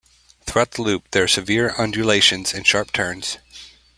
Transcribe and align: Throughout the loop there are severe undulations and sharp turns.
Throughout 0.47 0.71
the 0.71 0.81
loop 0.81 1.11
there 1.11 1.25
are 1.25 1.27
severe 1.27 1.75
undulations 1.77 2.55
and 2.55 2.65
sharp 2.65 2.91
turns. 2.91 3.37